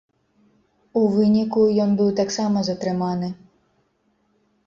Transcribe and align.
У 1.01 1.03
выніку, 1.15 1.65
ён 1.83 1.91
быў 2.01 2.09
таксама 2.21 2.57
затрыманы. 2.71 3.29